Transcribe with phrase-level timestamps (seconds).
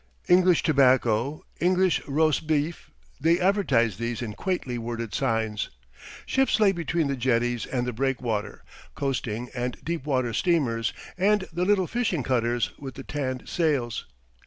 [0.27, 5.69] English tobacco, English rosbif they advertised these in quaintly worded signs.
[6.25, 8.63] Ships lay between the jetties and the breakwater,
[8.95, 14.07] coasting and deep water steamers, and the little fishing cutters with the tanned sails.